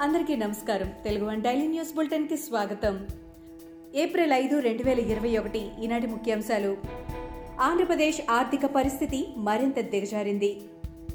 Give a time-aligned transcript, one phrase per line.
[0.00, 0.92] అందరికీ నమస్కారం.
[1.04, 3.06] Telugu one daily news బులెటిన్కి స్వాగతం.
[3.94, 6.76] ఏప్రిల్ ఐదు రెండు వేల ఇరవై ఒకటి ఈనాటి ముఖ్యాంశాలు.
[7.60, 10.60] ఆంధ్రప్రదేశ్ ఆర్థిక పరిస్థితి మరింత దిగజారింది.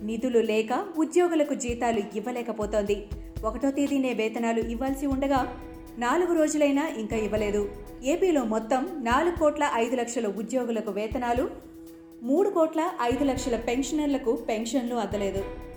[0.04, 3.06] నిధులు లేక ఉద్యోగులకు జీతాలు ఇవ్వలేకపోతోంది.
[3.46, 5.62] ఒకటో తేదీనే వేతనాలు ఇవ్వాల్సి ఉండగా
[5.98, 7.70] నాలుగు రోజులైనా ఇంకా ఇవ్వలేదు.
[8.04, 11.50] ఏపీలో మొత్తం నాలుగు కోట్ల ఐదు లక్షల ఉద్యోగులకు వేతనాలు
[12.24, 15.73] మూడు కోట్ల ఐదు లక్షల పెన్షనర్లకు పెన్షన్లు అందలేదు.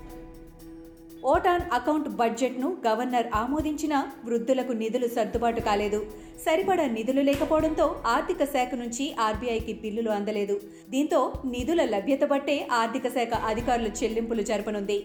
[1.30, 6.07] ఓటాన్ అకౌంట్ బడ్జెట్ను గవర్నర్ ఆమోదించినా వృద్ధులకు నిధులు సర్దుబాటు కాలేదు.
[6.45, 10.57] సరిపడా నిధులు లేకపోవడంతో ఆర్థిక శాఖ నుంచి ఆర్బీఐకి బిల్లులు అందలేదు.
[10.91, 14.98] దీంతో నిధుల లభ్యత బట్టే ఆర్థిక శాఖ అధికారులు చెల్లింపులు జరపనుంది.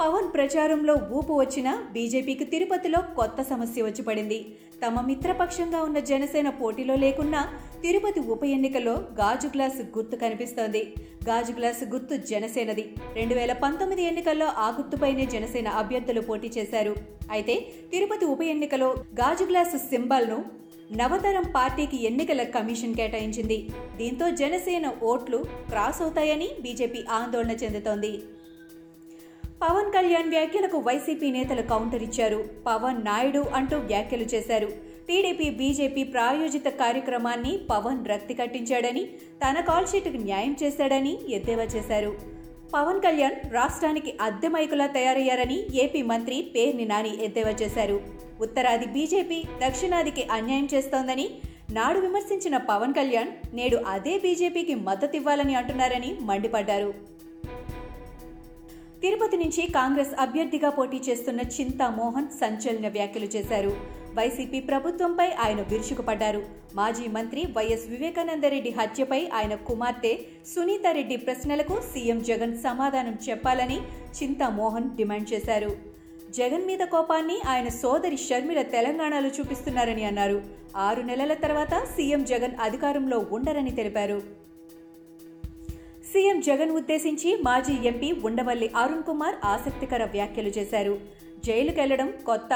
[0.00, 4.40] పవన్ ప్రచారంలో ఊపు వచ్చిన బీజేపీకి తిరుపతిలో కొత్త సమస్య వచ్చి పడింది.
[4.86, 7.40] తమ మిత్రపక్షంగా ఉన్న జనసేన పోటీలో లేకున్నా
[7.82, 10.82] తిరుపతి ఉప ఎన్నికలో గాజు గ్లాసు గుర్తు కనిపిస్తోంది.
[11.24, 12.84] గాజు గ్లాసు గుర్తు జనసేనది.
[13.14, 16.96] రెండు వేల పంతొమ్మిది ఎన్నికల్లో ఆ గుర్తుపైనే జనసేన అభ్యర్థులు పోటీ చేశారు.
[17.30, 20.44] అయితే తిరుపతి ఉప ఎన్నికలో గాజు గ్లాసు సింబల్ను
[20.92, 23.70] నవతరం పార్టీకి ఎన్నికల కమిషన్ కేటాయించింది.
[23.96, 28.22] దీంతో జనసేన ఓట్లు క్రాస్ అవుతాయని బీజేపీ ఆందోళన చెందుతోంది.
[29.62, 32.44] పవన్ కళ్యాణ్ వ్యాఖ్యలకు వైసీపీ నేతలు కౌంటర్ ఇచ్చారు.
[32.66, 34.97] పవన్ నాయుడు అంటూ వ్యాఖ్యలు చేశారు.
[35.08, 39.04] టీడీపీ బీజేపీ ప్రాయోజిత కార్యక్రమాన్ని పవన్ రక్తి కట్టించాడని
[39.42, 42.10] తన కాల్ షీట్కు న్యాయం చేశాడని ఎద్దేవా చేశారు.
[42.74, 48.00] పవన్ కళ్యాణ్ రాష్ట్రానికి అద్దె మైకులా తయారయ్యారని ఏపీ మంత్రి పేర్ని నాని ఎద్దేవా చేశారు.
[48.40, 51.26] ఉత్తరాది బీజేపీ దక్షిణాదికి అన్యాయం చేస్తోందని
[51.70, 56.90] నాడు విమర్శించిన పవన్ కళ్యాణ్ నేడు అదే బీజేపీకి మద్దతివ్వాలని అంటున్నారని మండిపడ్డారు.
[59.02, 63.72] తిరుపతి నుంచి కాంగ్రెస్ అభ్యర్థిగా పోటీ చేస్తున్న చింతా మోహన్ సంచలన వ్యాఖ్యలు చేశారు.
[64.16, 66.40] వైసీపీ ప్రభుత్వంపై ఆయన విరుచుకుపడ్డారు
[66.78, 70.12] మాజీ మంత్రి వైఎస్ వివేకానందరెడ్డి హత్యపై ఆయన కుమార్తె
[70.52, 73.78] సునీతారెడ్డి ప్రశ్నలకు సీఎం జగన్ సమాధానం చెప్పాలని
[74.18, 75.70] చింతా మోహన్ డిమాండ్ చేశారు.
[76.38, 80.40] జగన్ మీద కోపాన్ని ఆయన సోదరి షర్మిల తెలంగాణలో చూపిస్తున్నారని అన్నారు.
[80.88, 84.18] ఆరు నెలల తర్వాత సీఎం జగన్ అధికారంలో ఉండరని తెలిపారు.
[86.10, 90.94] సీఎం జగన్ ఉద్దేశించి మాజీ ఎంపీ ఉండవల్లి అరుణ్ కుమార్ ఆసక్తికర వ్యాఖ్యలు చేశారు.
[91.46, 92.52] జైలుకెళ్ళడం కొత్త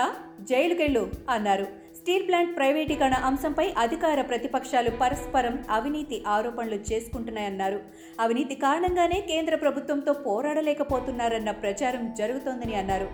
[0.51, 1.67] జైలుకెళ్ళు అన్నారు.
[1.99, 7.79] స్టీల్ ప్లాంట్ ప్రైవేటీకరణ అంశంపై అధికార ప్రతిపక్షాలు పరస్పరం అవినీతి ఆరోపణలు చేసుకుంటున్నాయన్నారు.
[8.21, 13.09] అవినీతి కారణంగానే కేంద్ర ప్రభుత్వంతో పోరాడలేకపోతున్నారన్న ప్రచారం జరుగుతోందని అన్నారు.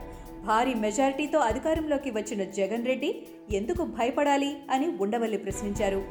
[0.47, 3.12] భారీ మెజారిటీతో అధికారంలోకి వచ్చిన జగన్ రెడ్డి
[3.50, 6.03] ఎందుకు భయపడాలి అని ఉండవల్లి ప్రశ్నించారు.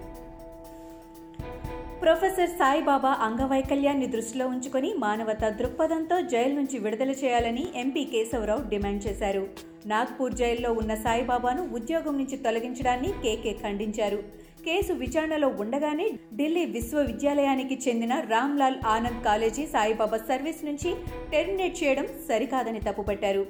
[2.01, 9.43] ప్రొఫెసర్ సాయిబాబా అంగవైకల్యాన్ని దృష్టిలో ఉంచుకొని మానవతా దృక్పథంతో జైలు నుంచి విడుదల చేయాలని ఎంపీ కేశవరావు డిమాండ్ చేశారు.
[9.91, 14.19] నాగ్పూర్ జైల్లో ఉన్న సాయిబాబాను ఉద్యోగం నుంచి తొలగించడాన్ని కేకే ఖండించారు.
[14.65, 20.91] కేసు విచారణలో ఉండగానే ఢిల్లీ విశ్వవిద్యాలయానికి చెందిన రామ్లాల్ ఆనంద్ కాలేజీ సాయిబాబా సర్వీస్ నుంచి
[21.33, 23.45] టెర్మినేట్ చేయడం సరికాదని తప్పుపట్టారు.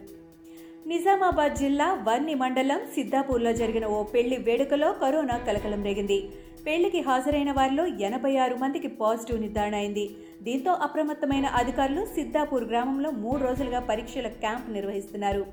[0.91, 6.19] నిజామాబాద్ జిల్లా వర్ణి మండలం సిద్దాపూర్లో జరిగిన ఓ పెళ్ళి వేడుకలో కరోనా కలకలం రేగింది.
[6.67, 10.09] పెళ్ళికి హాజరైన వారిలో ఎనభై ఆరు మందికి పాజిటివ్ నిర్ధారణ అయింది.
[10.41, 15.45] దీంతో అప్రమత్తమైన అధికారులు సిద్దాపూర్ గ్రామంలో మూడు రోజులుగా పరీక్షల క్యాంప్ నిర్వహిస్తున్నారు.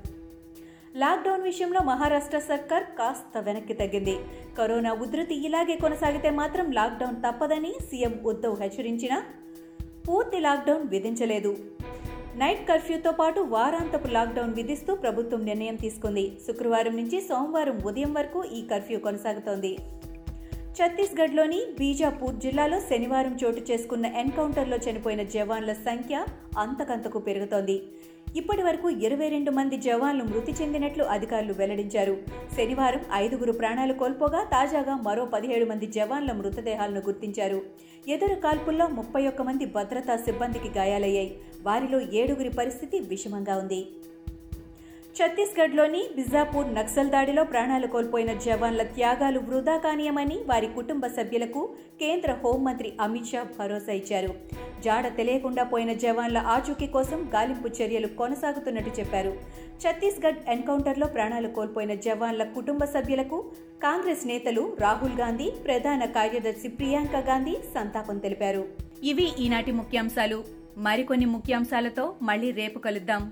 [0.95, 4.15] లాక్డౌన్ విషయంలో మహారాష్ట్ర సర్కార్ కాస్త వెనక్కి తగ్గింది.
[4.57, 9.23] కరోనా ఉధృతి ఇలాగే కొనసాగితే మాత్రం లాక్డౌన్ తప్పదని సీఎం ఉద్ధవ్ హెచ్చరించినా
[10.09, 11.57] పూర్తి లాక్డౌన్ విధించలేదు.
[12.35, 16.37] నైట్ కర్ఫ్యూతో పాటు వారాంతపు లాక్డౌన్ విధిస్తూ ప్రభుత్వం నిర్ణయం తీసుకుంది.
[16.47, 19.77] శుక్రవారం నుంచి సోమవారం ఉదయం వరకు ఈ కర్ఫ్యూ కొనసాగుతోంది.
[20.77, 26.15] ఛత్తీస్గఢ్లోని బీజాపూర్ జిల్లాలో శనివారం చోటు చేసుకున్న ఎన్కౌంటర్లో చనిపోయిన జవాన్ల సంఖ్య
[26.57, 27.75] అంతకంతకు పెరుగుతోంది.
[28.35, 32.15] ఇప్పటి వరకు ఇరవై రెండు మంది జవాన్లు మృతి చెందినట్లు అధికారులు వెల్లడించారు.
[32.57, 37.61] శనివారం ఐదుగురు ప్రాణాలు కోల్పోగా తాజాగా మరో పదిహేడు మంది జవాన్ల మృతదేహాలను గుర్తించారు.
[38.07, 41.31] ఎదురు కాల్పుల్లో ముప్పై ఒక్క మంది భద్రతా సిబ్బందికి గాయాలయ్యాయి.
[41.61, 43.81] వారిలో ఏడుగురి పరిస్థితి విషమంగా ఉంది.
[45.15, 52.93] ఛత్తీస్గఢ్లోని బిజాపూర్ నక్సల్ దాడిలో ప్రాణాలు కోల్పోయిన జవాన్ల త్యాగాలు వృధా కానీయమని వారి కుటుంబ సభ్యులకు కేంద్ర హోంమంత్రి
[53.01, 54.33] అమిత్ షా భరోసా ఇచ్చారు.
[54.83, 59.33] జాడ తెలియకుండా పోయిన జవాన్ల ఆచూకీ కోసం గాలింపు చర్యలు కొనసాగుతున్నట్టు చెప్పారు.
[59.83, 63.39] ఛత్తీస్గఢ్ ఎన్కౌంటర్లో ప్రాణాలు కోల్పోయిన జవాన్ల కుటుంబ సభ్యులకు
[63.83, 68.65] కాంగ్రెస్ నేతలు రాహుల్ గాంధీ ప్రధాన కార్యదర్శి ప్రియాంక గాంధీ సంతాపం తెలిపారు.
[69.03, 70.43] ఇవి ఈనాటి ముఖ్యాంశాలు.
[70.77, 73.31] మరికొన్ని ముఖ్యాంశాలతో మళ్ళీ రేపు కలుద్దాం.